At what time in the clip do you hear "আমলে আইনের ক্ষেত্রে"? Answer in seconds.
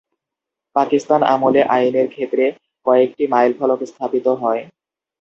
1.33-2.45